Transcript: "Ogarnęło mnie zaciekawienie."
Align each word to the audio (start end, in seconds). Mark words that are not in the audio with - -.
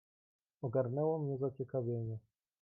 "Ogarnęło 0.61 1.19
mnie 1.19 1.37
zaciekawienie." 1.37 2.17